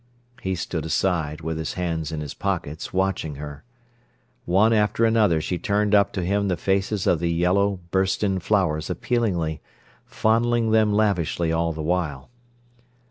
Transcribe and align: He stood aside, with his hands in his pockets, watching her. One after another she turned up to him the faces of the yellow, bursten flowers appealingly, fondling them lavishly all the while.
He 0.41 0.55
stood 0.55 0.83
aside, 0.83 1.41
with 1.41 1.59
his 1.59 1.73
hands 1.75 2.11
in 2.11 2.21
his 2.21 2.33
pockets, 2.33 2.91
watching 2.91 3.35
her. 3.35 3.63
One 4.45 4.73
after 4.73 5.05
another 5.05 5.39
she 5.39 5.59
turned 5.59 5.93
up 5.93 6.11
to 6.13 6.25
him 6.25 6.47
the 6.47 6.57
faces 6.57 7.05
of 7.05 7.19
the 7.19 7.29
yellow, 7.31 7.79
bursten 7.91 8.39
flowers 8.39 8.89
appealingly, 8.89 9.61
fondling 10.07 10.71
them 10.71 10.91
lavishly 10.91 11.51
all 11.51 11.71
the 11.71 11.83
while. 11.83 12.31